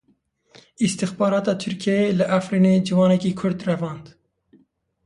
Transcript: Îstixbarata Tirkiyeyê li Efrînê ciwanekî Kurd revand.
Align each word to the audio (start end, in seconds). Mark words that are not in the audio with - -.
Îstixbarata 0.85 1.51
Tirkiyeyê 1.61 2.11
li 2.17 2.25
Efrînê 2.37 2.73
ciwanekî 2.87 3.31
Kurd 3.39 3.59
revand. 3.69 4.05